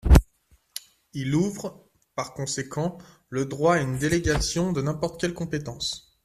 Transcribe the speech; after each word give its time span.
Il 1.13 1.35
ouvre, 1.35 1.87
par 2.15 2.33
conséquent, 2.33 2.97
le 3.29 3.45
droit 3.45 3.75
à 3.75 3.81
une 3.81 3.99
délégation 3.99 4.73
de 4.73 4.81
n’importe 4.81 5.21
quelle 5.21 5.35
compétence. 5.35 6.17